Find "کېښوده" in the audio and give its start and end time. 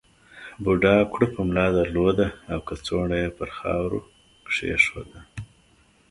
4.53-5.21